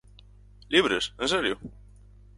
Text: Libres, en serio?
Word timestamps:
Libres, 0.75 1.05
en 1.19 1.27
serio? 1.35 1.55